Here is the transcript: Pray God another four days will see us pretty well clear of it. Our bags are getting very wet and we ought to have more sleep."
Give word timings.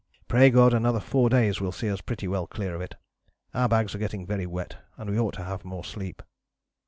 Pray 0.27 0.49
God 0.49 0.73
another 0.73 0.99
four 0.99 1.29
days 1.29 1.61
will 1.61 1.71
see 1.71 1.87
us 1.87 2.01
pretty 2.01 2.27
well 2.27 2.47
clear 2.47 2.73
of 2.73 2.81
it. 2.81 2.95
Our 3.53 3.69
bags 3.69 3.93
are 3.93 3.99
getting 3.99 4.25
very 4.25 4.47
wet 4.47 4.77
and 4.97 5.07
we 5.11 5.19
ought 5.19 5.35
to 5.35 5.43
have 5.43 5.63
more 5.63 5.83
sleep." 5.83 6.23